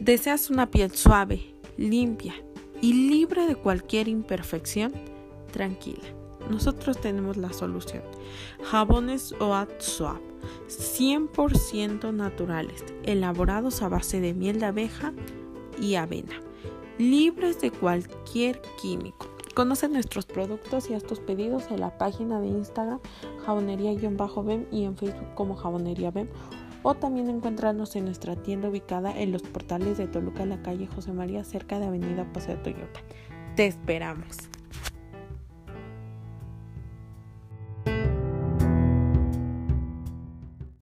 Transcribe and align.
¿Deseas 0.00 0.48
una 0.48 0.70
piel 0.70 0.92
suave, 0.92 1.54
limpia 1.76 2.32
y 2.80 2.94
libre 3.10 3.46
de 3.46 3.54
cualquier 3.54 4.08
imperfección? 4.08 4.94
Tranquila, 5.52 6.08
nosotros 6.48 6.98
tenemos 6.98 7.36
la 7.36 7.52
solución. 7.52 8.02
Jabones 8.64 9.34
OAT 9.40 9.68
Swap, 9.78 10.22
100% 10.68 12.14
naturales, 12.14 12.82
elaborados 13.02 13.82
a 13.82 13.90
base 13.90 14.22
de 14.22 14.32
miel 14.32 14.58
de 14.58 14.66
abeja 14.66 15.12
y 15.78 15.96
avena, 15.96 16.40
libres 16.96 17.60
de 17.60 17.70
cualquier 17.70 18.62
químico. 18.80 19.26
Conoce 19.54 19.86
nuestros 19.90 20.24
productos 20.24 20.88
y 20.88 20.94
estos 20.94 21.20
pedidos 21.20 21.70
en 21.70 21.80
la 21.80 21.98
página 21.98 22.40
de 22.40 22.46
Instagram 22.46 23.00
jabonería-bem 23.44 24.66
y 24.72 24.84
en 24.84 24.96
Facebook 24.96 25.34
como 25.34 25.56
jabonería 25.56 26.10
bem 26.10 26.28
o 26.82 26.94
también 26.94 27.28
encontrarnos 27.28 27.96
en 27.96 28.04
nuestra 28.04 28.36
tienda 28.36 28.68
ubicada 28.68 29.18
en 29.18 29.32
los 29.32 29.42
portales 29.42 29.98
de 29.98 30.06
Toluca 30.06 30.46
la 30.46 30.62
calle 30.62 30.86
José 30.86 31.12
María 31.12 31.44
cerca 31.44 31.78
de 31.78 31.86
Avenida 31.86 32.30
Paseo 32.32 32.58
Toyota. 32.58 33.00
Te 33.56 33.66
esperamos. 33.66 34.50